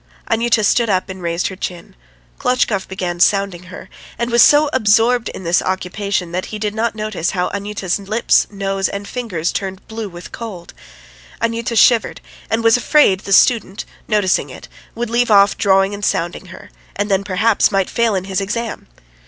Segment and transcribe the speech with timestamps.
[0.31, 1.95] Anyuta stood up and raised her chin.
[2.39, 6.95] Klotchkov began sounding her, and was so absorbed in this occupation that he did not
[6.95, 10.73] notice how Anyuta's lips, nose, and fingers turned blue with cold.
[11.39, 12.19] Anyuta shivered,
[12.49, 17.11] and was afraid the student, noticing it, would leave off drawing and sounding her, and
[17.11, 18.87] then, perhaps, might fail in his exam.